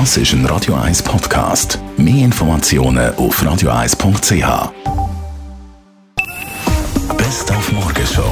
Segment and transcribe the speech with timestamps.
[0.00, 1.78] Das ist ein Radio 1 Podcast.
[1.96, 4.72] Mehr Informationen auf radio1.ch.
[7.16, 8.24] Best auf Morgenshow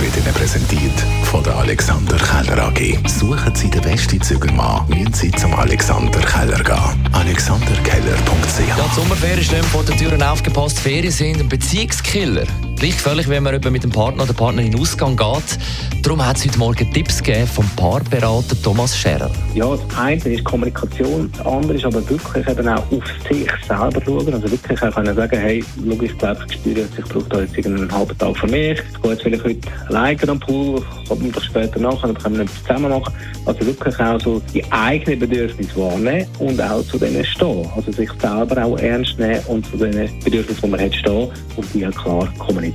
[0.00, 2.98] wird Ihnen präsentiert von der Alexander Keller AG.
[3.06, 7.08] Suchen Sie den besten Zügelmann, müssen Sie zum Alexander Keller gehen.
[7.12, 10.80] AlexanderKeller.ch Ja, die Sommerferien stehen vor der Tür aufgepasst.
[10.80, 12.46] Ferien sind ein Beziehungskiller.
[12.80, 15.58] Gleich völlig, wenn man mit dem Partner oder Partnerin in Ausgang geht.
[16.02, 19.30] Darum hat es heute Morgen Tipps gegeben vom Paarberater Thomas Scherer.
[19.54, 24.00] Ja, das eine ist Kommunikation, das andere ist aber wirklich eben auch auf sich selber
[24.02, 24.32] schauen.
[24.32, 27.40] Also wirklich auch können sagen, hey, schau, ich glaube, ich spüre jetzt, ich brauche da
[27.42, 28.80] jetzt einen halben Tag für mich.
[28.80, 32.44] Ich gehe jetzt vielleicht heute alleine am Pool, komme doch später nach, dann können wir
[32.44, 33.12] etwas zusammen machen.
[33.44, 37.68] Also wirklich auch so die eigenen Bedürfnisse wahrnehmen und auch zu denen stehen.
[37.76, 41.74] Also sich selber auch ernst nehmen und zu den Bedürfnissen, die man hat, stehen und
[41.74, 42.69] die auch klar kommunizieren.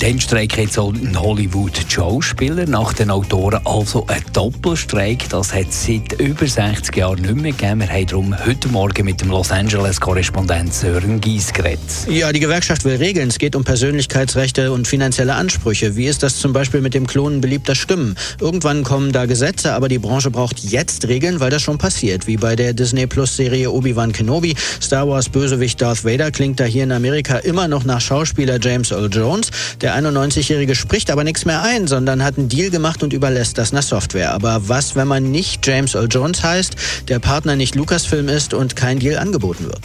[0.00, 5.28] Dann streikt jetzt auch ein Hollywood-Schauspieler nach den Autoren also ein Doppelstreik.
[5.28, 7.80] Das hat es seit über 60 Jahren nicht mehr gegeben.
[7.80, 11.80] Wir haben darum heute Morgen mit dem Los Angeles-Korrespondent Sören Gies geredet.
[12.08, 13.28] Ja, die Gewerkschaft will Regeln.
[13.28, 15.96] Es geht um Persönlichkeitsrechte und finanzielle Ansprüche.
[15.96, 18.14] Wie ist das zum Beispiel mit dem Klonen beliebter Stimmen?
[18.40, 22.26] Irgendwann kommen da Gesetze, aber die Branche braucht jetzt Regeln, weil das schon passiert.
[22.26, 24.54] Wie bei der Disney Plus-Serie Obi-Wan Kenobi.
[24.80, 28.90] Star Wars Bösewicht Darth Vader klingt da hier in Amerika immer noch nach Schauspieler James
[28.90, 29.50] Earl Jones.
[29.80, 33.72] Der 91-Jährige spricht aber nichts mehr ein, sondern hat einen Deal gemacht und überlässt das
[33.72, 34.32] einer Software.
[34.32, 36.76] Aber was, wenn man nicht James Earl Jones heißt,
[37.08, 39.80] der Partner nicht Lucasfilm ist und kein Deal angeboten wird?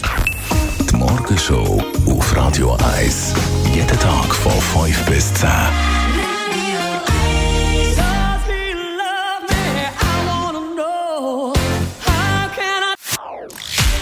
[0.92, 3.34] Die Morgenshow auf Radio 1.
[3.74, 5.50] Jeden Tag von 5 bis 10.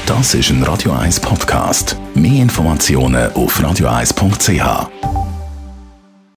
[0.05, 1.97] Das ist ein Radio 1 Podcast.
[2.15, 5.26] Mehr Informationen auf radio1.ch.